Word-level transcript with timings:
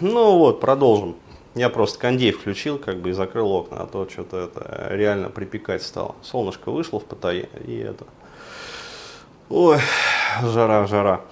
Ну 0.00 0.38
вот, 0.38 0.60
продолжим. 0.60 1.16
Я 1.56 1.70
просто 1.70 1.98
кондей 1.98 2.30
включил, 2.30 2.78
как 2.78 2.98
бы 2.98 3.10
и 3.10 3.12
закрыл 3.12 3.50
окна, 3.50 3.78
а 3.78 3.86
то 3.86 4.08
что-то 4.08 4.44
это 4.44 4.88
реально 4.90 5.28
припекать 5.28 5.82
стало. 5.82 6.14
Солнышко 6.22 6.70
вышло 6.70 7.00
в 7.00 7.04
Паттайе, 7.04 7.48
и 7.66 7.78
это... 7.78 8.06
Ой, 9.48 9.78
жара, 10.42 10.86
жара. 10.86 11.22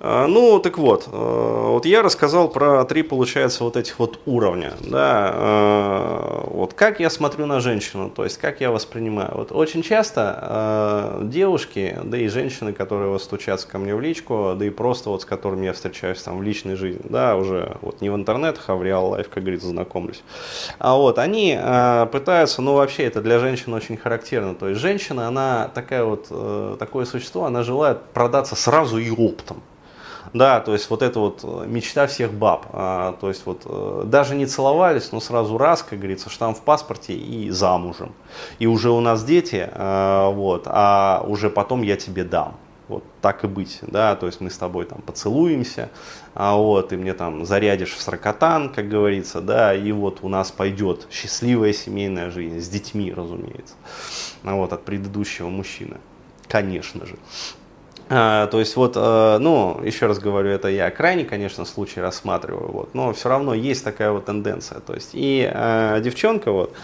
А, 0.00 0.28
ну, 0.28 0.60
так 0.60 0.78
вот, 0.78 1.08
э, 1.08 1.10
вот 1.10 1.84
я 1.84 2.02
рассказал 2.02 2.48
про 2.48 2.84
три, 2.84 3.02
получается, 3.02 3.64
вот 3.64 3.76
этих 3.76 3.98
вот 3.98 4.20
уровня, 4.26 4.74
да, 4.80 5.32
э, 5.34 6.40
вот 6.50 6.74
как 6.74 7.00
я 7.00 7.10
смотрю 7.10 7.46
на 7.46 7.58
женщину, 7.58 8.08
то 8.08 8.22
есть 8.22 8.38
как 8.38 8.60
я 8.60 8.70
воспринимаю. 8.70 9.32
Вот 9.34 9.50
очень 9.50 9.82
часто 9.82 11.18
э, 11.20 11.24
девушки, 11.24 11.98
да 12.04 12.16
и 12.16 12.28
женщины, 12.28 12.72
которые 12.72 13.10
вот 13.10 13.22
стучатся 13.22 13.66
ко 13.66 13.78
мне 13.78 13.92
в 13.96 14.00
личку, 14.00 14.54
да 14.56 14.64
и 14.64 14.70
просто 14.70 15.10
вот 15.10 15.22
с 15.22 15.24
которыми 15.24 15.66
я 15.66 15.72
встречаюсь 15.72 16.22
там 16.22 16.38
в 16.38 16.42
личной 16.42 16.76
жизни, 16.76 17.02
да, 17.02 17.36
уже 17.36 17.76
вот 17.80 18.00
не 18.00 18.10
в 18.10 18.14
интернетах, 18.14 18.64
а 18.68 18.76
в 18.76 18.84
реал 18.84 19.08
лайф, 19.08 19.28
как 19.28 19.42
говорится, 19.42 19.66
знакомлюсь, 19.66 20.22
а 20.78 20.96
вот 20.96 21.18
они 21.18 21.58
пытаются, 22.12 22.62
ну, 22.62 22.74
вообще 22.74 23.04
это 23.04 23.20
для 23.20 23.40
женщин 23.40 23.74
очень 23.74 23.96
характерно, 23.96 24.54
то 24.54 24.68
есть 24.68 24.80
женщина, 24.80 25.26
она 25.26 25.70
такая 25.74 26.04
вот, 26.04 26.78
такое 26.78 27.04
существо, 27.04 27.46
она 27.46 27.64
желает 27.64 28.00
продаться 28.12 28.54
сразу 28.54 28.98
и 28.98 29.10
оптом. 29.10 29.60
Да, 30.32 30.60
то 30.60 30.72
есть 30.72 30.90
вот 30.90 31.02
это 31.02 31.18
вот 31.20 31.40
э, 31.42 31.64
мечта 31.66 32.06
всех 32.06 32.32
баб. 32.32 32.66
А, 32.72 33.16
то 33.20 33.28
есть 33.28 33.46
вот 33.46 33.62
э, 33.64 34.02
даже 34.06 34.34
не 34.34 34.46
целовались, 34.46 35.12
но 35.12 35.20
сразу 35.20 35.58
раз, 35.58 35.82
как 35.82 35.98
говорится, 35.98 36.30
штамп 36.30 36.58
в 36.58 36.62
паспорте 36.62 37.14
и 37.14 37.50
замужем. 37.50 38.12
И 38.58 38.66
уже 38.66 38.90
у 38.90 39.00
нас 39.00 39.24
дети, 39.24 39.68
а, 39.72 40.30
вот, 40.30 40.64
а 40.66 41.24
уже 41.26 41.50
потом 41.50 41.82
я 41.82 41.96
тебе 41.96 42.24
дам. 42.24 42.56
Вот 42.88 43.04
так 43.20 43.44
и 43.44 43.46
быть, 43.46 43.80
да, 43.82 44.16
то 44.16 44.24
есть 44.24 44.40
мы 44.40 44.48
с 44.48 44.56
тобой 44.56 44.86
там 44.86 45.02
поцелуемся, 45.02 45.90
а 46.34 46.56
вот, 46.56 46.90
и 46.90 46.96
мне 46.96 47.12
там 47.12 47.44
зарядишь 47.44 47.92
в 47.92 48.00
сракотан, 48.00 48.72
как 48.72 48.88
говорится, 48.88 49.42
да, 49.42 49.74
и 49.74 49.92
вот 49.92 50.20
у 50.22 50.28
нас 50.28 50.50
пойдет 50.50 51.06
счастливая 51.10 51.74
семейная 51.74 52.30
жизнь 52.30 52.60
с 52.60 52.68
детьми, 52.68 53.12
разумеется, 53.12 53.74
а 54.42 54.54
вот, 54.54 54.72
от 54.72 54.86
предыдущего 54.86 55.50
мужчины, 55.50 55.98
конечно 56.48 57.04
же. 57.04 57.16
А, 58.10 58.46
то 58.46 58.58
есть 58.58 58.74
вот, 58.76 58.94
э, 58.96 59.38
ну, 59.38 59.80
еще 59.84 60.06
раз 60.06 60.18
говорю, 60.18 60.50
это 60.50 60.68
я 60.68 60.90
крайний, 60.90 61.24
конечно, 61.24 61.64
случай 61.64 62.00
рассматриваю, 62.00 62.72
вот, 62.72 62.94
но 62.94 63.12
все 63.12 63.28
равно 63.28 63.52
есть 63.52 63.84
такая 63.84 64.12
вот 64.12 64.24
тенденция. 64.24 64.80
То 64.80 64.94
есть 64.94 65.10
и 65.12 65.48
э, 65.52 66.00
девчонка, 66.02 66.50
вот, 66.50 66.74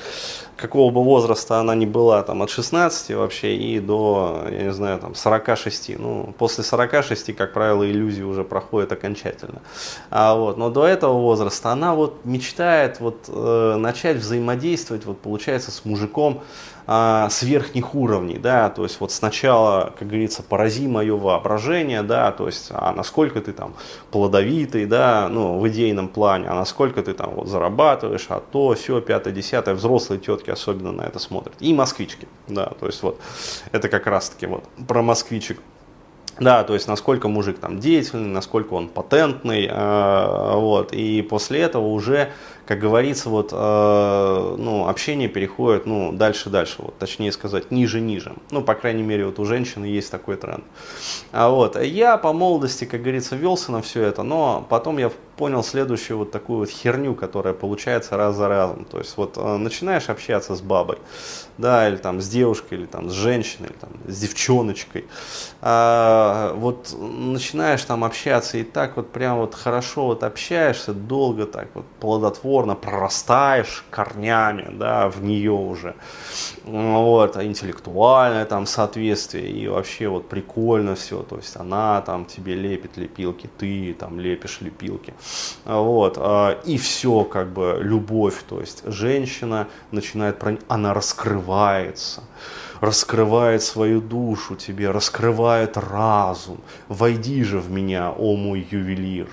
какого 0.57 0.91
бы 0.91 1.03
возраста 1.03 1.59
она 1.61 1.75
ни 1.75 1.87
была, 1.87 2.23
там, 2.23 2.43
от 2.43 2.51
16 2.51 3.15
вообще 3.17 3.57
и 3.57 3.81
до, 3.81 4.47
я 4.51 4.65
не 4.65 4.73
знаю, 4.73 4.99
там, 4.99 5.15
46. 5.15 5.99
Ну, 5.99 6.35
после 6.39 6.65
46, 6.65 7.35
как 7.37 7.53
правило, 7.53 7.85
иллюзии 7.85 8.23
уже 8.23 8.45
проходят 8.45 8.93
окончательно. 8.93 9.63
А 10.11 10.35
вот, 10.35 10.57
но 10.57 10.71
до 10.71 10.87
этого 10.87 11.15
возраста 11.15 11.71
она 11.71 11.95
вот 11.95 12.25
мечтает 12.25 13.01
вот 13.01 13.29
э, 13.29 13.77
начать 13.79 14.19
взаимодействовать, 14.19 15.05
вот, 15.05 15.19
получается, 15.21 15.71
с 15.71 15.85
мужиком, 15.85 16.43
а, 16.87 17.31
с 17.31 17.43
верхних 17.43 17.95
уровней, 17.95 18.37
да, 18.37 18.69
то 18.69 18.83
есть 18.83 19.01
вот 19.01 19.11
сначала, 19.11 19.95
как 19.99 20.07
говорится, 20.07 20.43
порази 20.43 20.87
мое 20.87 21.17
воображение, 21.17 22.03
да, 22.03 22.31
то 22.31 22.47
есть, 22.47 22.69
а 22.73 22.93
насколько 22.93 23.41
ты 23.41 23.55
там 23.55 23.73
плодовитый, 24.11 24.85
да, 24.85 25.31
ну, 25.31 25.59
в 25.59 25.67
идейном 25.69 26.09
плане, 26.09 26.49
а 26.49 26.55
насколько 26.55 27.03
ты 27.03 27.15
там 27.15 27.31
вот 27.31 27.49
зарабатываешь, 27.49 28.27
а 28.29 28.41
то, 28.41 28.75
все, 28.75 29.01
пятое, 29.01 29.33
десятое, 29.33 29.75
взрослые 29.75 30.21
тетки 30.21 30.44
особенно 30.51 30.93
на 30.93 31.03
это 31.03 31.19
смотрят, 31.19 31.55
и 31.61 31.73
москвички, 31.73 32.29
да, 32.49 32.67
то 32.67 32.87
есть 32.87 33.03
вот, 33.03 33.21
это 33.73 33.89
как 33.89 34.07
раз-таки 34.07 34.47
вот 34.47 34.65
про 34.87 35.03
москвичек. 35.03 35.61
Да, 36.41 36.65
то 36.65 36.75
есть 36.75 36.89
насколько 36.89 37.29
мужик 37.29 37.61
там 37.61 37.79
деятельный, 37.79 38.29
насколько 38.29 38.75
он 38.75 38.89
патентный, 38.89 39.69
э, 39.71 40.55
вот, 40.57 40.93
и 40.93 41.23
после 41.23 41.61
этого 41.61 41.87
уже 41.87 42.33
как 42.67 42.79
говорится, 42.79 43.29
вот, 43.29 43.51
э, 43.53 44.57
ну, 44.59 44.89
общение 44.89 45.29
переходит, 45.29 45.85
ну, 45.87 46.13
дальше-дальше, 46.13 46.77
вот, 46.79 46.99
точнее 46.99 47.31
сказать, 47.33 47.71
ниже-ниже. 47.71 48.35
Ну, 48.51 48.63
по 48.63 48.75
крайней 48.75 49.03
мере, 49.03 49.27
вот 49.27 49.39
у 49.39 49.45
женщины 49.45 49.85
есть 49.85 50.11
такой 50.11 50.37
тренд. 50.37 50.65
А 51.33 51.51
вот, 51.51 51.81
я 51.83 52.17
по 52.17 52.33
молодости, 52.33 52.85
как 52.87 53.03
говорится, 53.03 53.37
велся 53.37 53.71
на 53.71 53.83
все 53.83 54.03
это, 54.03 54.23
но 54.23 54.67
потом 54.69 54.99
я 54.99 55.11
понял 55.37 55.63
следующую 55.63 56.19
вот 56.19 56.31
такую 56.31 56.61
вот 56.61 56.71
херню, 56.71 57.15
которая 57.15 57.55
получается 57.55 58.17
раз 58.17 58.37
за 58.37 58.49
разом. 58.49 58.85
То 58.85 58.99
есть 58.99 59.17
вот 59.17 59.35
э, 59.37 59.57
начинаешь 59.57 60.09
общаться 60.09 60.55
с 60.55 60.61
бабой, 60.61 60.99
да, 61.59 61.89
или 61.89 61.97
там 61.97 62.21
с 62.21 62.29
девушкой, 62.29 62.79
или 62.79 62.87
там 62.87 63.11
с 63.11 63.13
женщиной, 63.13 63.67
или 63.67 63.77
там 63.77 63.91
с 64.07 64.19
девчоночкой. 64.21 65.07
А, 65.61 66.55
вот 66.55 66.95
начинаешь 66.99 67.83
там 67.83 68.05
общаться 68.05 68.59
и 68.59 68.63
так 68.63 68.97
вот 68.97 69.11
прям 69.11 69.39
вот 69.39 69.55
хорошо 69.55 70.07
вот 70.07 70.23
общаешься, 70.23 70.93
долго 70.93 71.47
так 71.47 71.69
вот 71.75 71.85
плодотворно 72.01 72.54
прорастаешь 72.63 73.85
корнями, 73.91 74.69
да, 74.71 75.09
в 75.09 75.23
нее 75.23 75.53
уже. 75.53 75.95
Вот, 76.65 77.37
интеллектуальное 77.37 78.45
там 78.45 78.67
соответствие 78.67 79.51
и 79.51 79.69
вообще 79.69 80.09
вот 80.09 80.29
прикольно 80.29 80.95
все. 80.95 81.23
То 81.23 81.37
есть 81.37 81.57
она 81.57 82.01
там 82.03 82.25
тебе 82.25 82.55
лепит 82.55 82.97
лепилки, 82.97 83.51
ты 83.59 83.95
там 83.99 84.21
лепишь 84.21 84.61
лепилки. 84.61 85.15
Вот. 85.65 86.17
А, 86.19 86.61
и 86.65 86.79
все, 86.79 87.25
как 87.25 87.53
бы, 87.53 87.79
любовь, 87.81 88.43
то 88.49 88.61
есть 88.61 88.83
женщина 88.87 89.69
начинает, 89.91 90.43
она 90.69 90.95
раскрывается 90.95 92.23
раскрывает 92.81 93.63
свою 93.63 94.01
душу 94.01 94.57
тебе, 94.57 94.91
раскрывает 94.91 95.77
разум. 95.77 96.61
Войди 96.89 97.43
же 97.43 97.59
в 97.59 97.71
меня, 97.71 98.13
о 98.13 98.37
мой 98.37 98.67
ювелир. 98.71 99.29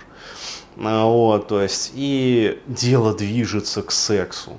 А, 0.78 1.06
вот, 1.06 1.48
то 1.48 1.62
есть, 1.62 1.92
и 1.96 2.62
дело 2.68 3.14
движется 3.14 3.84
к 3.84 3.92
сексу. 3.92 4.56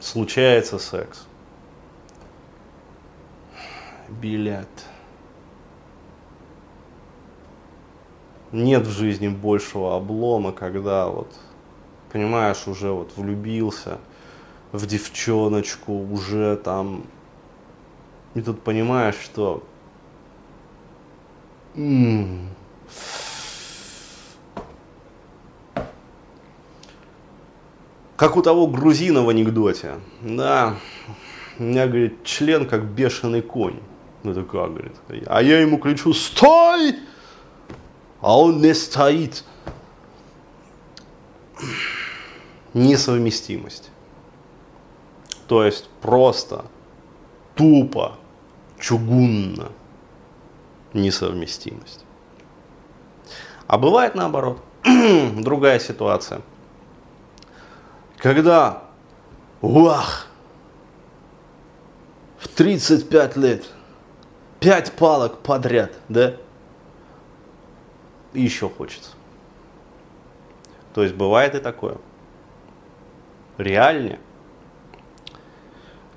Случается 0.00 0.78
секс 0.78 1.26
билет. 4.10 4.68
Нет 8.52 8.86
в 8.86 8.90
жизни 8.90 9.28
большего 9.28 9.96
облома, 9.96 10.52
когда 10.52 11.06
вот, 11.06 11.32
понимаешь, 12.12 12.66
уже 12.66 12.90
вот 12.90 13.12
влюбился 13.16 13.98
в 14.72 14.86
девчоночку, 14.86 15.92
уже 15.92 16.56
там, 16.56 17.04
и 18.34 18.40
тут 18.40 18.62
понимаешь, 18.62 19.16
что 19.16 19.64
как 28.16 28.36
у 28.36 28.42
того 28.42 28.66
грузина 28.66 29.22
в 29.22 29.28
анекдоте, 29.28 29.94
да, 30.22 30.76
у 31.58 31.62
меня, 31.62 31.86
говорит, 31.86 32.24
член 32.24 32.66
как 32.66 32.84
бешеный 32.84 33.42
конь. 33.42 33.80
Ну 34.22 34.32
это 34.32 34.42
как, 34.42 34.70
говорит. 34.70 34.96
А 35.26 35.42
я 35.42 35.60
ему 35.60 35.78
кричу, 35.78 36.12
стой! 36.12 36.96
А 38.20 38.38
он 38.38 38.60
не 38.60 38.74
стоит. 38.74 39.44
Несовместимость. 42.74 43.90
То 45.48 45.64
есть 45.64 45.88
просто, 46.00 46.64
тупо, 47.54 48.19
чугунно 48.80 49.70
несовместимость. 50.92 52.04
А 53.66 53.78
бывает 53.78 54.14
наоборот. 54.14 54.62
Другая 54.84 55.78
ситуация. 55.78 56.42
Когда, 58.16 58.82
вах, 59.60 60.26
в 62.38 62.48
35 62.48 63.36
лет– 63.36 63.64
пять 64.60 64.92
палок 64.92 65.38
подряд, 65.38 65.92
да? 66.08 66.36
И 68.34 68.42
еще 68.42 68.68
хочется. 68.68 69.12
То 70.94 71.02
есть 71.02 71.14
бывает 71.14 71.54
и 71.54 71.58
такое. 71.58 71.96
Реальнее. 73.58 74.20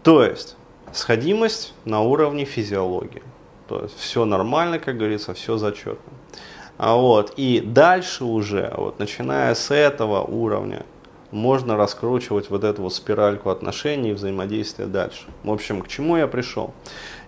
То 0.04 0.24
есть 0.24 0.58
сходимость 0.94 1.74
на 1.86 2.02
уровне 2.02 2.46
физиологии. 2.46 3.24
То 3.68 3.82
есть 3.82 3.98
все 3.98 4.26
нормально, 4.26 4.80
как 4.80 4.98
говорится, 4.98 5.34
все 5.34 5.58
зачетно. 5.58 6.14
А 6.78 6.96
вот, 6.96 7.34
и 7.38 7.62
дальше 7.62 8.26
уже, 8.26 8.74
вот, 8.76 9.00
начиная 9.00 9.54
с 9.56 9.72
этого 9.72 10.22
уровня, 10.22 10.86
можно 11.32 11.76
раскручивать 11.78 12.50
вот 12.50 12.64
эту 12.64 12.84
вот 12.84 12.94
спиральку 12.94 13.50
отношений 13.50 14.12
и 14.12 14.14
взаимодействия 14.14 14.86
дальше. 14.86 15.26
В 15.44 15.52
общем, 15.52 15.82
к 15.82 15.88
чему 15.88 16.18
я 16.18 16.28
пришел? 16.28 16.74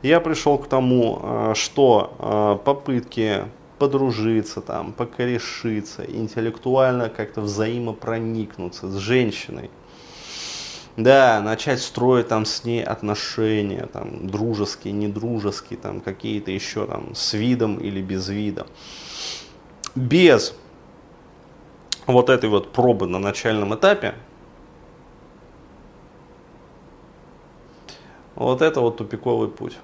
Я 0.04 0.20
пришел 0.20 0.58
к 0.60 0.68
тому, 0.68 1.20
э, 1.22 1.54
что 1.56 2.16
э, 2.20 2.64
попытки 2.64 3.46
подружиться, 3.80 4.62
там, 4.62 4.94
покорешиться, 4.94 6.04
интеллектуально 6.04 7.10
как-то 7.10 7.42
взаимопроникнуться 7.42 8.90
с 8.90 8.96
женщиной, 8.96 9.70
Да, 10.98 11.42
начать 11.42 11.82
строить 11.82 12.30
там 12.30 12.46
с 12.46 12.64
ней 12.64 12.82
отношения, 12.82 13.88
там, 13.92 14.28
дружеские, 14.28 14.94
недружеские, 14.94 15.78
там, 15.78 16.00
какие-то 16.00 16.52
еще 16.52 16.86
там, 16.86 17.14
с 17.14 17.34
видом 17.34 17.78
или 17.78 18.02
без 18.02 18.30
вида. 18.30 18.66
Без 19.94 20.56
вот 22.08 22.30
этой 22.30 22.50
вот 22.50 22.72
пробы 22.72 23.08
на 23.08 23.20
начальном 23.20 23.76
этапе, 23.76 24.16
вот 28.36 28.62
это 28.62 28.80
вот 28.80 28.98
тупиковый 28.98 29.50
путь. 29.50 29.78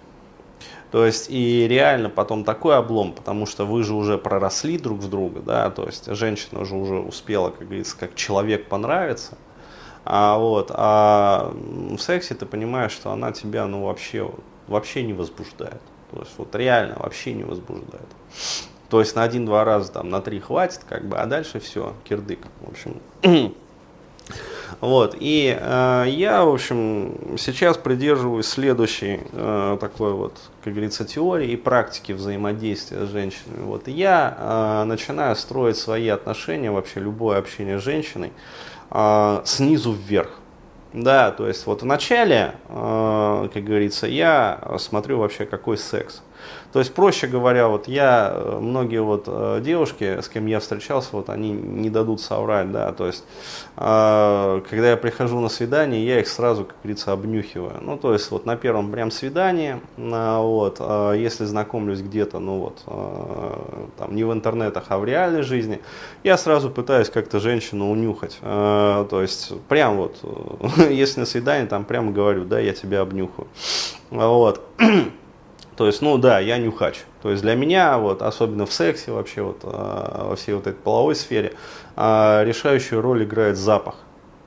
То 0.91 1.05
есть 1.05 1.29
и 1.29 1.67
реально 1.67 2.09
потом 2.09 2.43
такой 2.43 2.75
облом, 2.75 3.13
потому 3.13 3.45
что 3.45 3.65
вы 3.65 3.83
же 3.83 3.93
уже 3.93 4.17
проросли 4.17 4.77
друг 4.77 4.99
в 4.99 5.09
друга, 5.09 5.41
да, 5.41 5.69
то 5.69 5.85
есть 5.85 6.13
женщина 6.13 6.65
же 6.65 6.75
уже 6.75 6.95
успела, 6.95 7.49
как 7.49 7.67
говорится, 7.67 7.97
как 7.97 8.15
человек 8.15 8.67
понравиться, 8.67 9.37
а 10.03 10.37
вот, 10.37 10.71
а 10.73 11.53
в 11.53 11.99
сексе 11.99 12.33
ты 12.33 12.45
понимаешь, 12.45 12.91
что 12.91 13.11
она 13.11 13.31
тебя, 13.31 13.67
ну, 13.67 13.85
вообще, 13.85 14.31
вообще 14.67 15.03
не 15.03 15.13
возбуждает. 15.13 15.81
То 16.11 16.19
есть 16.19 16.31
вот 16.37 16.55
реально 16.55 16.95
вообще 16.99 17.33
не 17.33 17.43
возбуждает. 17.43 18.07
То 18.89 18.99
есть 18.99 19.15
на 19.15 19.23
один-два 19.23 19.63
раза, 19.63 19.91
там, 19.91 20.09
на 20.09 20.21
три 20.21 20.39
хватит, 20.39 20.81
как 20.87 21.07
бы, 21.07 21.17
а 21.17 21.25
дальше 21.25 21.59
все, 21.59 21.93
кирдык. 22.03 22.39
В 22.61 22.71
общем, 22.71 23.01
Вот, 24.79 25.15
и 25.19 25.55
э, 25.59 26.05
я, 26.07 26.45
в 26.45 26.53
общем, 26.53 27.37
сейчас 27.37 27.77
придерживаюсь 27.77 28.47
следующей 28.47 29.19
э, 29.31 29.77
такой 29.79 30.13
вот, 30.13 30.33
как 30.63 30.73
говорится, 30.73 31.03
теории 31.03 31.49
и 31.49 31.55
практики 31.57 32.13
взаимодействия 32.13 33.05
с 33.05 33.09
женщинами. 33.09 33.63
Вот, 33.63 33.87
и 33.87 33.91
я 33.91 34.35
э, 34.37 34.83
начинаю 34.85 35.35
строить 35.35 35.77
свои 35.77 36.07
отношения, 36.07 36.71
вообще 36.71 36.99
любое 36.99 37.37
общение 37.37 37.79
с 37.79 37.83
женщиной, 37.83 38.31
снизу 39.45 39.93
вверх. 39.93 40.40
Да, 40.93 41.31
то 41.31 41.47
есть 41.47 41.65
вот 41.67 41.83
вначале, 41.83 42.55
э, 42.67 43.49
как 43.53 43.63
говорится, 43.63 44.07
я 44.07 44.59
смотрю 44.77 45.19
вообще 45.19 45.45
какой 45.45 45.77
секс. 45.77 46.21
То 46.73 46.79
есть, 46.79 46.93
проще 46.93 47.27
говоря, 47.27 47.67
вот 47.67 47.87
я, 47.87 48.31
э, 48.33 48.59
многие 48.61 49.01
вот 49.01 49.25
э, 49.27 49.59
девушки, 49.61 50.21
с 50.21 50.29
кем 50.29 50.45
я 50.45 50.59
встречался, 50.59 51.09
вот 51.11 51.29
они 51.29 51.51
не 51.51 51.89
дадут 51.89 52.21
соврать, 52.21 52.71
да, 52.71 52.93
то 52.93 53.07
есть, 53.07 53.25
э, 53.75 54.61
когда 54.69 54.89
я 54.91 54.97
прихожу 54.97 55.39
на 55.39 55.49
свидание, 55.49 56.05
я 56.05 56.19
их 56.19 56.27
сразу, 56.27 56.65
как 56.65 56.75
говорится, 56.81 57.11
обнюхиваю. 57.11 57.73
Ну, 57.81 57.97
то 57.97 58.13
есть, 58.13 58.31
вот 58.31 58.45
на 58.45 58.55
первом 58.55 58.91
прям 58.91 59.11
свидании, 59.11 59.81
вот, 59.97 60.79
если 60.79 61.45
знакомлюсь 61.45 62.01
где-то, 62.01 62.39
ну 62.39 62.59
вот, 62.59 62.81
там, 63.97 64.15
не 64.15 64.23
в 64.23 64.31
интернетах, 64.31 64.85
а 64.89 64.97
в 64.97 65.05
реальной 65.05 65.41
жизни, 65.43 65.81
я 66.23 66.37
сразу 66.37 66.69
пытаюсь 66.69 67.09
как-то 67.09 67.39
женщину 67.39 67.91
унюхать. 67.91 68.39
То 68.41 69.19
есть, 69.21 69.53
прям 69.67 69.97
вот, 69.97 70.17
если 70.89 71.19
на 71.19 71.25
свидании, 71.25 71.67
там 71.67 71.85
прямо 71.85 72.11
говорю, 72.11 72.45
да, 72.45 72.59
я 72.59 72.73
тебя 72.73 73.01
обнюхаю. 73.01 73.47
Вот. 74.09 74.61
То 75.77 75.87
есть, 75.87 76.01
ну 76.01 76.17
да, 76.17 76.39
я 76.39 76.57
нюхач. 76.57 76.99
То 77.21 77.31
есть 77.31 77.41
для 77.41 77.55
меня, 77.55 77.97
вот, 77.97 78.21
особенно 78.21 78.65
в 78.65 78.73
сексе 78.73 79.11
вообще, 79.11 79.41
вот, 79.41 79.59
а, 79.63 80.27
во 80.29 80.35
всей 80.35 80.53
вот 80.53 80.67
этой 80.67 80.77
половой 80.77 81.15
сфере, 81.15 81.53
а, 81.95 82.43
решающую 82.43 83.01
роль 83.01 83.23
играет 83.23 83.57
запах. 83.57 83.95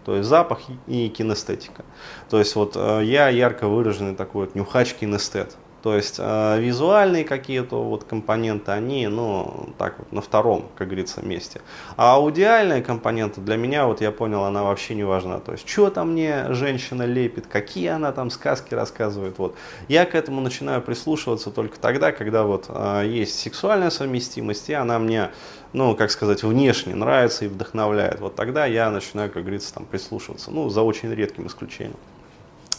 То 0.04 0.16
есть 0.16 0.28
запах 0.28 0.60
и 0.86 1.08
кинестетика. 1.08 1.84
То 2.28 2.38
есть 2.38 2.54
вот 2.56 2.74
а, 2.76 3.00
я 3.00 3.28
ярко 3.28 3.68
выраженный 3.68 4.14
такой 4.14 4.46
вот 4.46 4.54
нюхач-кинестет. 4.54 5.56
То 5.84 5.94
есть 5.94 6.14
э, 6.18 6.60
визуальные 6.60 7.24
какие-то 7.24 7.82
вот 7.82 8.04
компоненты, 8.04 8.70
они, 8.70 9.06
ну, 9.06 9.68
так 9.76 9.98
вот, 9.98 10.12
на 10.12 10.22
втором, 10.22 10.70
как 10.76 10.86
говорится, 10.86 11.20
месте. 11.20 11.60
А 11.98 12.14
аудиальные 12.14 12.80
компоненты 12.80 13.42
для 13.42 13.58
меня, 13.58 13.84
вот 13.86 14.00
я 14.00 14.10
понял, 14.10 14.44
она 14.44 14.62
вообще 14.62 14.94
не 14.94 15.04
важна. 15.04 15.40
То 15.40 15.52
есть, 15.52 15.68
что 15.68 15.90
там 15.90 16.12
мне 16.12 16.54
женщина 16.54 17.02
лепит, 17.02 17.46
какие 17.48 17.88
она 17.88 18.12
там 18.12 18.30
сказки 18.30 18.72
рассказывает. 18.72 19.36
Вот. 19.36 19.56
Я 19.86 20.06
к 20.06 20.14
этому 20.14 20.40
начинаю 20.40 20.80
прислушиваться 20.80 21.50
только 21.50 21.78
тогда, 21.78 22.12
когда 22.12 22.44
вот 22.44 22.64
э, 22.70 23.02
есть 23.06 23.38
сексуальная 23.38 23.90
совместимость, 23.90 24.70
и 24.70 24.72
она 24.72 24.98
мне, 24.98 25.32
ну, 25.74 25.94
как 25.94 26.10
сказать, 26.10 26.44
внешне 26.44 26.94
нравится 26.94 27.44
и 27.44 27.48
вдохновляет. 27.48 28.20
Вот 28.20 28.36
тогда 28.36 28.64
я 28.64 28.90
начинаю, 28.90 29.30
как 29.30 29.42
говорится, 29.42 29.74
там 29.74 29.84
прислушиваться. 29.84 30.50
Ну, 30.50 30.70
за 30.70 30.80
очень 30.80 31.12
редким 31.12 31.46
исключением. 31.46 31.98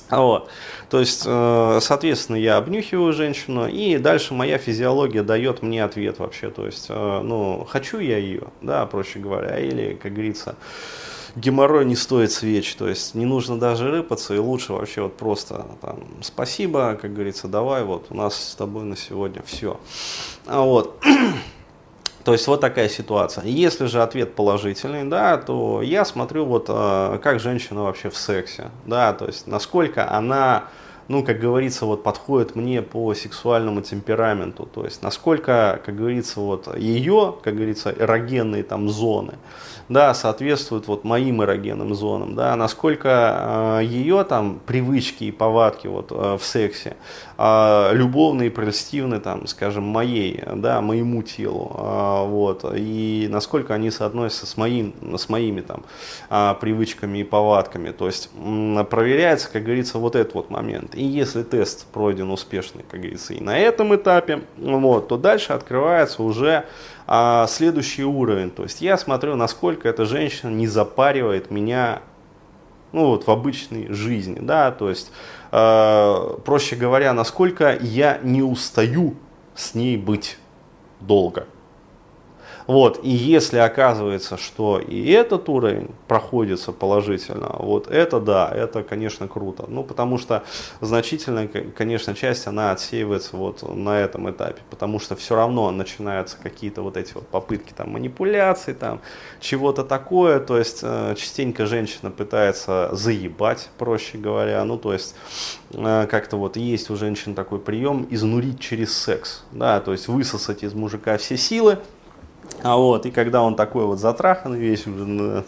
Вот. 0.10 0.50
То 0.90 1.00
есть, 1.00 1.24
э, 1.25 1.80
соответственно, 1.81 2.36
я 2.38 2.57
обнюхиваю 2.57 3.12
женщину, 3.13 3.68
и 3.68 3.98
дальше 3.98 4.34
моя 4.34 4.57
физиология 4.57 5.24
дает 5.24 5.62
мне 5.63 5.84
ответ 5.84 6.19
вообще. 6.19 6.50
То 6.50 6.66
есть, 6.66 6.88
э, 6.90 7.22
ну, 7.24 7.66
хочу 7.68 8.00
я 8.00 8.18
ее, 8.18 8.44
да, 8.62 8.86
проще 8.86 9.19
говоря, 9.19 9.60
или, 9.60 9.96
как 9.96 10.13
говорится, 10.13 10.56
геморрой 11.36 11.86
не 11.86 11.96
стоит 11.96 12.31
свеч, 12.31 12.75
то 12.75 12.88
есть 12.88 13.16
не 13.16 13.25
нужно 13.25 13.60
даже 13.60 13.92
рыпаться, 13.92 14.34
и 14.34 14.38
лучше 14.38 14.74
вообще 14.74 15.02
вот 15.02 15.18
просто 15.18 15.66
там, 15.81 16.00
спасибо, 16.22 16.98
как 17.02 17.13
говорится, 17.13 17.48
давай, 17.48 17.84
вот 17.84 18.07
у 18.10 18.16
нас 18.16 18.52
с 18.52 18.56
тобой 18.56 18.84
на 18.84 18.96
сегодня 18.96 19.42
все. 19.46 19.80
А 20.46 20.62
вот. 20.62 21.04
То 22.25 22.33
есть 22.33 22.48
вот 22.48 22.60
такая 22.60 22.89
ситуация. 22.89 23.45
Если 23.45 23.86
же 23.86 24.01
ответ 24.01 24.33
положительный, 24.33 25.04
да, 25.04 25.38
то 25.38 25.83
я 25.83 26.04
смотрю 26.04 26.45
вот 26.45 26.66
э, 26.69 27.19
как 27.22 27.39
женщина 27.39 27.83
вообще 27.83 28.10
в 28.10 28.18
сексе, 28.18 28.72
да, 28.88 29.13
то 29.13 29.27
есть 29.27 29.45
насколько 29.45 30.12
она, 30.12 30.63
ну, 31.07 31.24
как 31.24 31.40
говорится, 31.40 31.86
вот 31.86 32.04
подходит 32.04 32.56
мне 32.56 32.81
по 32.81 33.13
сексуальному 33.13 33.81
темпераменту, 33.81 34.66
то 34.66 34.86
есть 34.86 35.04
насколько, 35.04 35.81
как 35.86 35.96
говорится, 35.96 36.40
вот 36.40 36.75
ее, 36.78 37.36
как 37.44 37.56
говорится, 37.56 37.94
эрогенные 37.98 38.63
там 38.63 38.90
зоны, 38.90 39.36
да, 39.90 40.13
соответствуют 40.13 40.88
вот 40.88 41.04
моим 41.04 41.44
эрогенным 41.44 41.94
зонам, 41.94 42.36
да, 42.36 42.56
насколько 42.56 43.80
э, 43.81 43.86
ее 43.86 44.24
там 44.24 44.60
привычки 44.66 45.25
и 45.25 45.31
повадки 45.31 45.88
вот 45.88 46.12
э, 46.12 46.38
в 46.40 46.44
сексе 46.44 46.96
э, 47.38 47.90
любовные, 47.94 48.50
прельстивны, 48.50 49.19
там, 49.19 49.46
скажем, 49.48 49.84
моей, 49.84 50.44
да, 50.56 50.81
моему 50.81 51.22
телу, 51.22 51.72
э, 51.78 52.25
вот, 52.28 52.66
и 52.75 53.28
насколько 53.30 53.75
они 53.75 53.92
соотносятся 53.92 54.48
с 54.48 54.57
моим, 54.57 54.94
с 55.18 55.30
моими 55.30 55.62
там 55.62 55.84
э, 56.30 56.56
привычками 56.60 57.19
и 57.19 57.24
повадками, 57.24 57.92
то 57.92 58.07
есть 58.07 58.30
э, 58.36 58.84
проверяется, 58.90 59.52
как 59.52 59.63
говорится, 59.63 60.00
вот 60.00 60.16
этот 60.16 60.34
вот 60.34 60.50
момент, 60.50 60.94
и 60.95 61.03
если 61.03 61.44
тест 61.44 61.86
пройден 61.88 62.31
успешно, 62.31 62.81
как 62.89 63.00
говорится, 63.01 63.33
и 63.33 63.42
на 63.42 63.57
этом 63.57 63.95
этапе, 63.95 64.44
вот, 64.57 65.07
то 65.07 65.18
дальше 65.18 65.53
открывается 65.53 66.24
уже 66.24 66.65
а 67.07 67.45
следующий 67.47 68.03
уровень, 68.03 68.50
то 68.50 68.63
есть 68.63 68.81
я 68.81 68.97
смотрю, 68.97 69.36
насколько 69.36 69.88
эта 69.88 70.06
женщина 70.06 70.50
не 70.50 70.68
запаривает 70.68 71.51
меня 71.51 72.01
ну, 72.92 73.07
вот, 73.07 73.27
в 73.27 73.31
обычной 73.31 73.92
жизни, 73.92 74.39
да, 74.42 74.71
то 74.71 74.89
есть, 74.89 75.12
э, 75.51 76.38
проще 76.45 76.77
говоря, 76.77 77.13
насколько 77.13 77.77
я 77.80 78.19
не 78.24 78.42
устаю 78.42 79.15
с 79.53 79.75
ней 79.75 79.97
быть 79.97 80.37
долго. 81.02 81.45
Вот, 82.68 83.00
и 83.04 83.10
если 83.10 83.57
оказывается, 83.57 84.38
что 84.38 84.80
и 84.80 85.10
этот 85.12 85.50
уровень 85.50 85.92
проходится 86.07 86.72
положительно, 86.72 87.56
вот 87.60 87.88
это 87.88 88.19
да, 88.19 88.52
это, 88.52 88.81
конечно, 88.81 89.28
круто. 89.28 89.66
Ну, 89.68 89.84
потому 89.84 90.18
что 90.18 90.44
значительная, 90.81 91.48
конечно, 91.48 92.16
часть, 92.16 92.48
она 92.48 92.72
отсеивается 92.72 93.38
вот 93.38 93.62
на 93.76 94.00
этом 94.00 94.31
этапе, 94.31 94.62
потому 94.72 95.00
что 95.00 95.16
все 95.16 95.36
равно 95.36 95.69
начинаются 95.69 96.38
какие-то 96.42 96.81
вот 96.81 96.98
эти 96.98 97.14
вот 97.14 97.28
попытки 97.28 97.72
там 97.72 97.92
манипуляций, 97.92 98.74
там, 98.74 99.00
чего-то 99.40 99.84
такое, 99.84 100.40
то 100.40 100.57
есть 100.57 100.80
э, 100.81 101.14
частенько 101.16 101.68
женщина 101.68 102.10
пытается 102.10 102.90
заебать, 102.94 103.69
проще 103.78 104.18
говоря, 104.18 104.64
ну, 104.64 104.78
то 104.80 104.92
есть 104.94 105.16
э, 105.72 106.07
как-то 106.10 106.38
вот 106.38 106.57
есть 106.57 106.90
у 106.90 106.95
женщин 106.95 107.36
такой 107.36 107.60
прием 107.60 108.07
изнурить 108.10 108.60
через 108.60 108.98
секс, 108.98 109.44
да, 109.52 109.80
то 109.81 109.92
есть 109.92 110.07
высосать 110.07 110.64
из 110.64 110.74
мужика 110.74 111.18
все 111.18 111.38
силы, 111.38 111.78
а 112.66 112.78
вот, 112.78 113.06
и 113.06 113.12
когда 113.12 113.44
он 113.44 113.56
такой 113.56 113.86
вот 113.86 114.00
затраханный 114.00 114.57
весь 114.57 114.88
ну, 114.88 115.44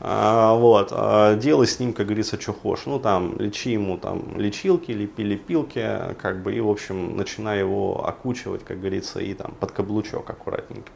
а, 0.00 0.54
вот, 0.54 0.88
а, 0.92 1.34
делай 1.34 1.66
с 1.66 1.78
ним, 1.78 1.92
как 1.92 2.06
говорится, 2.06 2.40
что 2.40 2.54
хочешь. 2.54 2.86
Ну, 2.86 2.98
там, 2.98 3.38
лечи 3.38 3.72
ему 3.72 3.98
там 3.98 4.22
лечилки, 4.34 4.90
лепи 4.92 5.22
лепилки, 5.22 5.86
как 6.18 6.42
бы, 6.42 6.54
и, 6.54 6.60
в 6.60 6.70
общем, 6.70 7.18
начинай 7.18 7.58
его 7.58 8.02
окучивать, 8.06 8.64
как 8.64 8.80
говорится, 8.80 9.20
и 9.20 9.34
там 9.34 9.52
под 9.60 9.72
каблучок 9.72 10.30
аккуратненько. 10.30 10.90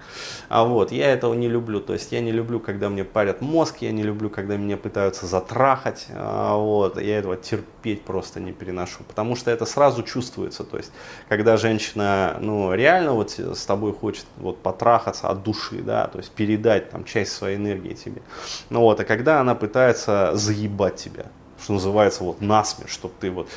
А 0.49 0.65
вот, 0.65 0.91
я 0.91 1.13
этого 1.13 1.35
не 1.35 1.49
люблю, 1.49 1.81
то 1.81 1.93
есть 1.93 2.13
я 2.13 2.23
не 2.23 2.33
люблю, 2.33 2.59
когда 2.59 2.89
мне 2.89 3.05
парят 3.05 3.43
мозг, 3.43 3.79
я 3.81 3.93
не 3.93 4.03
люблю, 4.03 4.31
когда 4.31 4.57
меня 4.57 4.79
пытаются 4.79 5.27
затрахать, 5.27 6.07
а, 6.15 6.57
вот, 6.57 6.99
я 6.99 7.19
этого 7.19 7.37
терпеть 7.37 8.05
просто 8.05 8.41
не 8.41 8.53
переношу, 8.53 9.05
потому 9.07 9.37
что 9.37 9.51
это 9.51 9.67
сразу 9.67 10.03
чувствуется, 10.03 10.65
то 10.65 10.79
есть, 10.79 10.93
когда 11.29 11.59
женщина, 11.59 12.39
ну, 12.41 12.73
реально 12.73 13.13
вот 13.13 13.33
с 13.33 13.67
тобой 13.67 13.93
хочет 13.93 14.25
вот 14.39 14.63
потрахаться 14.63 15.29
от 15.29 15.42
души, 15.43 15.83
да, 15.83 16.07
то 16.07 16.19
есть 16.19 16.31
передать 16.31 16.91
там 16.91 17.05
часть 17.05 17.33
своей 17.33 17.57
энергии 17.57 17.95
тебе, 17.95 18.23
ну, 18.71 18.81
вот, 18.81 19.01
а 19.01 19.05
когда 19.05 19.41
она 19.41 19.55
пытается 19.55 20.33
заебать 20.35 20.97
тебя, 20.97 21.27
что 21.63 21.75
называется, 21.75 22.25
вот 22.25 22.41
насмерть, 22.41 22.91
чтобы 22.91 23.15
ты 23.21 23.31
вот 23.31 23.49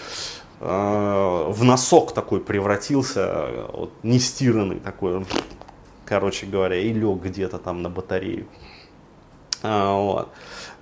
э, 0.59 0.65
в 1.49 1.63
носок 1.63 2.13
такой 2.13 2.39
превратился, 2.39 3.67
вот, 3.73 3.91
нестиранный 4.03 4.79
такой, 4.79 5.25
короче 6.05 6.45
говоря, 6.45 6.77
и 6.77 6.93
лег 6.93 7.21
где-то 7.23 7.57
там 7.57 7.81
на 7.81 7.89
батарею. 7.89 8.45
А, 9.63 9.99
вот. 9.99 10.29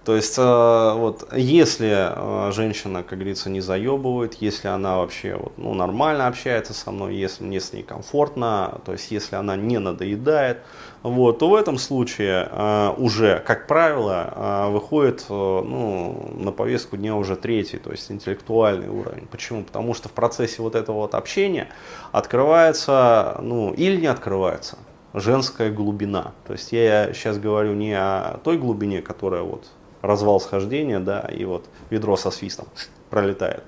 То 0.06 0.18
есть, 0.18 0.38
э, 0.38 0.94
вот, 0.96 1.32
если 1.34 2.10
э, 2.10 2.52
женщина, 2.52 3.04
как 3.04 3.20
говорится, 3.20 3.50
не 3.50 3.62
заебывает, 3.62 4.34
если 4.42 4.68
она 4.68 4.98
вообще 4.98 5.38
вот, 5.38 5.54
ну, 5.56 5.74
нормально 5.74 6.28
общается 6.28 6.74
со 6.74 6.92
мной, 6.92 7.16
если 7.16 7.46
мне 7.46 7.62
с 7.62 7.72
ней 7.72 7.84
комфортно, 7.84 8.82
то 8.86 8.92
есть, 8.92 9.12
если 9.12 9.38
она 9.38 9.56
не 9.56 9.80
надоедает, 9.80 10.58
вот, 11.04 11.40
то 11.40 11.50
в 11.50 11.56
этом 11.56 11.78
случае 11.78 12.50
э, 12.52 12.94
уже, 12.98 13.42
как 13.46 13.68
правило, 13.68 14.68
выходит 14.72 15.26
ну, 15.30 16.32
на 16.36 16.52
повестку 16.52 16.98
дня 16.98 17.16
уже 17.16 17.38
третий, 17.38 17.78
то 17.78 17.92
есть 17.92 18.12
интеллектуальный 18.12 18.90
уровень. 18.90 19.28
Почему? 19.28 19.64
Потому 19.64 19.94
что 19.94 20.10
в 20.10 20.12
процессе 20.12 20.62
вот 20.62 20.76
этого 20.76 20.98
вот 20.98 21.16
общения 21.16 21.70
открывается, 22.12 23.38
ну, 23.42 23.74
или 23.74 24.02
не 24.02 24.08
открывается 24.08 24.78
женская 25.14 25.72
глубина. 25.72 26.34
То 26.46 26.54
есть 26.54 26.72
я 26.72 27.14
сейчас 27.14 27.38
говорю 27.38 27.74
не 27.74 27.94
о 27.94 28.40
той 28.44 28.58
глубине, 28.58 29.02
которая 29.02 29.44
вот 29.44 29.66
развал 30.04 30.40
схождения, 30.40 31.00
да, 31.00 31.22
и 31.22 31.46
вот 31.46 31.66
ведро 31.90 32.16
со 32.18 32.30
свистом 32.30 32.68
пролетает. 33.10 33.64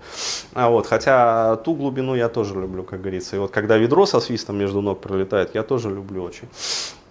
А 0.54 0.70
вот, 0.70 0.88
хотя 0.88 1.56
ту 1.58 1.75
глубину 1.75 2.15
я 2.15 2.30
тоже 2.30 2.56
люблю, 2.56 2.84
как 2.84 3.01
говорится. 3.01 3.36
И 3.36 3.39
вот 3.39 3.51
когда 3.51 3.77
ведро 3.77 4.06
со 4.08 4.20
свистом 4.20 4.58
между 4.58 4.82
ног 4.82 5.01
пролетает, 5.01 5.54
я 5.54 5.62
тоже 5.62 5.89
люблю 5.89 6.24
очень. 6.24 6.48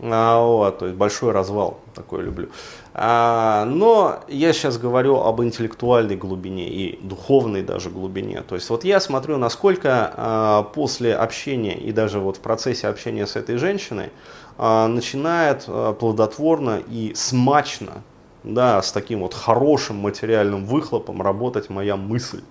А, 0.01 0.41
вот, 0.41 0.79
то 0.79 0.87
есть 0.87 0.99
большой 0.99 1.31
развал 1.33 1.79
такой 1.95 2.23
люблю. 2.23 2.49
А, 2.93 3.65
но 3.67 4.21
я 4.29 4.53
сейчас 4.53 4.79
говорю 4.79 5.21
об 5.21 5.43
интеллектуальной 5.43 6.17
глубине 6.17 6.69
и 6.69 6.99
духовной 7.03 7.63
даже 7.63 7.89
глубине. 7.89 8.43
То 8.43 8.57
есть 8.57 8.69
вот 8.69 8.85
я 8.85 8.99
смотрю, 8.99 9.39
насколько 9.39 10.13
а, 10.17 10.63
после 10.65 11.15
общения 11.15 11.79
и 11.79 11.93
даже 11.93 12.19
вот 12.19 12.39
в 12.39 12.41
процессе 12.41 12.89
общения 12.89 13.29
с 13.29 13.37
этой 13.37 13.57
женщиной 13.57 14.11
а, 14.59 14.89
начинает 14.89 15.65
а, 15.69 15.93
плодотворно 15.93 16.83
и 16.89 17.13
смачно 17.15 18.03
да, 18.45 18.81
с 18.83 18.93
таким 18.93 19.21
вот 19.21 19.35
хорошим 19.35 19.97
материальным 19.97 20.67
выхлопом 20.67 21.23
работать 21.23 21.71
моя 21.71 21.97
мысль. 21.97 22.43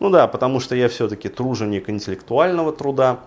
Ну 0.00 0.10
да, 0.10 0.26
потому 0.26 0.60
что 0.60 0.74
я 0.74 0.88
все-таки 0.88 1.28
труженик 1.28 1.90
интеллектуального 1.90 2.72
труда, 2.72 3.20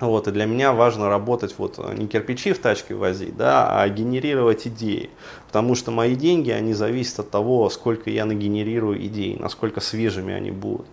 вот, 0.00 0.28
и 0.28 0.30
для 0.30 0.46
меня 0.46 0.72
важно 0.72 1.08
работать, 1.08 1.54
вот, 1.58 1.78
не 1.96 2.06
кирпичи 2.06 2.52
в 2.52 2.58
тачке 2.58 2.94
возить, 2.94 3.36
да, 3.36 3.80
а 3.80 3.88
генерировать 3.88 4.66
идеи. 4.66 5.10
Потому 5.46 5.74
что 5.74 5.90
мои 5.90 6.14
деньги, 6.14 6.50
они 6.50 6.74
зависят 6.74 7.20
от 7.20 7.30
того, 7.30 7.68
сколько 7.70 8.08
я 8.08 8.24
нагенерирую 8.24 9.04
идей, 9.04 9.36
насколько 9.38 9.80
свежими 9.80 10.32
они 10.32 10.50
будут. 10.50 10.86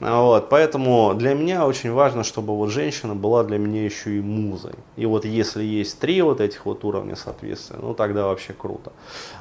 Вот, 0.00 0.48
поэтому 0.48 1.14
для 1.14 1.34
меня 1.34 1.66
очень 1.66 1.92
важно, 1.92 2.24
чтобы 2.24 2.56
вот 2.56 2.70
женщина 2.70 3.14
была 3.14 3.44
для 3.44 3.58
меня 3.58 3.84
еще 3.84 4.16
и 4.16 4.20
музой. 4.20 4.74
И 4.96 5.06
вот 5.06 5.24
если 5.24 5.62
есть 5.62 5.98
три 5.98 6.20
вот 6.22 6.40
этих 6.40 6.66
вот 6.66 6.84
уровня 6.84 7.16
соответствия, 7.16 7.78
ну 7.80 7.94
тогда 7.94 8.26
вообще 8.26 8.52
круто. 8.52 8.92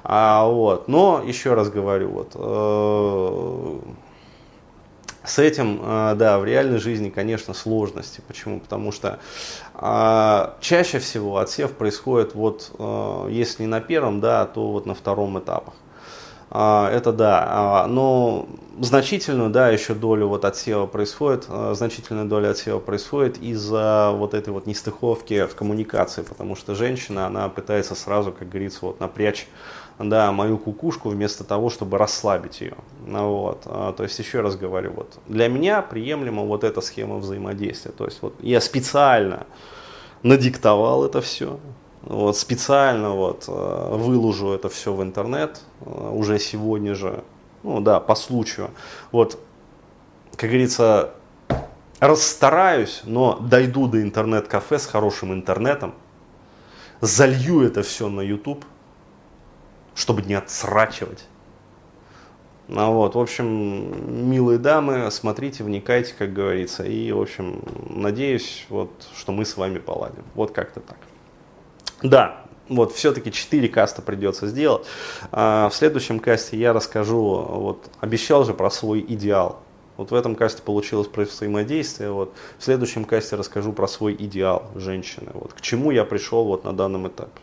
А, 0.03 0.45
вот, 0.45 0.87
но 0.87 1.21
еще 1.25 1.53
раз 1.53 1.69
говорю, 1.69 2.09
вот, 2.09 2.31
э 2.35 3.79
с 5.23 5.39
этим, 5.39 5.79
э, 5.83 6.15
да, 6.15 6.39
в 6.39 6.45
реальной 6.45 6.79
жизни, 6.79 7.09
конечно, 7.09 7.53
сложности. 7.53 8.21
Почему? 8.27 8.59
Потому 8.59 8.91
что 8.91 9.19
э, 9.75 10.49
чаще 10.59 10.99
всего 10.99 11.37
отсев 11.37 11.73
происходит 11.73 12.33
вот, 12.33 12.71
э, 12.77 13.27
если 13.29 13.63
не 13.63 13.67
на 13.67 13.81
первом, 13.81 14.19
да, 14.19 14.45
то 14.45 14.71
вот 14.71 14.85
на 14.85 14.95
втором 14.95 15.39
этапах. 15.39 15.75
Это 16.53 17.13
да, 17.13 17.85
но 17.87 18.45
значительную, 18.77 19.49
да, 19.49 19.69
еще 19.69 19.93
долю 19.93 20.27
вот 20.27 20.43
отсева 20.43 20.85
происходит, 20.85 21.47
значительная 21.71 22.25
доля 22.25 22.49
отсева 22.49 22.79
происходит 22.79 23.37
из-за 23.37 24.11
вот 24.13 24.33
этой 24.33 24.49
вот 24.49 24.67
нестыковки 24.67 25.45
в 25.45 25.55
коммуникации, 25.55 26.23
потому 26.23 26.57
что 26.57 26.75
женщина, 26.75 27.27
она 27.27 27.47
пытается 27.47 27.95
сразу, 27.95 28.33
как 28.33 28.49
говорится, 28.49 28.79
вот 28.81 28.99
напрячь 28.99 29.47
да, 29.99 30.31
мою 30.31 30.57
кукушку 30.57 31.09
вместо 31.09 31.43
того, 31.43 31.69
чтобы 31.69 31.97
расслабить 31.97 32.61
ее. 32.61 32.75
Ну 33.05 33.29
вот. 33.29 33.61
А, 33.65 33.93
то 33.93 34.03
есть, 34.03 34.17
еще 34.19 34.41
раз 34.41 34.55
говорю, 34.55 34.93
вот, 34.93 35.19
для 35.27 35.47
меня 35.47 35.81
приемлема 35.81 36.43
вот 36.43 36.63
эта 36.63 36.81
схема 36.81 37.17
взаимодействия. 37.17 37.91
То 37.91 38.05
есть, 38.05 38.21
вот, 38.21 38.33
я 38.41 38.61
специально 38.61 39.45
надиктовал 40.23 41.05
это 41.05 41.21
все, 41.21 41.59
вот, 42.03 42.37
специально 42.37 43.11
вот, 43.11 43.45
а, 43.47 43.95
выложу 43.95 44.51
это 44.51 44.69
все 44.69 44.93
в 44.93 45.01
интернет 45.03 45.61
а, 45.85 46.11
уже 46.11 46.39
сегодня 46.39 46.95
же, 46.95 47.23
ну 47.63 47.79
да, 47.79 47.99
по 47.99 48.15
случаю. 48.15 48.71
Вот, 49.11 49.39
как 50.35 50.49
говорится, 50.49 51.11
расстараюсь, 51.99 53.01
но 53.05 53.37
дойду 53.39 53.87
до 53.87 54.01
интернет-кафе 54.01 54.79
с 54.79 54.87
хорошим 54.87 55.33
интернетом, 55.33 55.93
залью 56.99 57.61
это 57.61 57.83
все 57.83 58.09
на 58.09 58.21
YouTube, 58.21 58.65
чтобы 59.95 60.21
не 60.21 60.33
отсрачивать. 60.33 61.25
Ну 62.67 62.93
вот, 62.93 63.15
в 63.15 63.19
общем, 63.19 64.29
милые 64.29 64.57
дамы, 64.57 65.11
смотрите, 65.11 65.63
вникайте, 65.63 66.13
как 66.17 66.31
говорится. 66.31 66.83
И, 66.83 67.11
в 67.11 67.19
общем, 67.19 67.63
надеюсь, 67.89 68.65
вот, 68.69 68.91
что 69.15 69.31
мы 69.33 69.43
с 69.45 69.57
вами 69.57 69.79
поладим. 69.79 70.23
Вот 70.35 70.51
как-то 70.51 70.79
так. 70.79 70.97
Да, 72.01 72.45
вот 72.69 72.93
все-таки 72.93 73.31
4 73.31 73.67
каста 73.67 74.01
придется 74.01 74.47
сделать. 74.47 74.85
А 75.31 75.67
в 75.69 75.75
следующем 75.75 76.19
касте 76.19 76.57
я 76.57 76.71
расскажу, 76.71 77.19
вот 77.19 77.89
обещал 77.99 78.45
же 78.45 78.53
про 78.53 78.69
свой 78.69 79.01
идеал. 79.01 79.59
Вот 79.97 80.11
в 80.11 80.15
этом 80.15 80.35
касте 80.35 80.63
получилось 80.63 81.07
про 81.07 81.25
взаимодействие. 81.25 82.11
Вот. 82.11 82.33
В 82.57 82.63
следующем 82.63 83.05
касте 83.05 83.35
расскажу 83.35 83.73
про 83.73 83.87
свой 83.87 84.15
идеал 84.17 84.63
женщины. 84.75 85.29
Вот, 85.33 85.53
к 85.53 85.61
чему 85.61 85.91
я 85.91 86.05
пришел 86.05 86.45
вот 86.45 86.63
на 86.63 86.73
данном 86.73 87.07
этапе. 87.07 87.39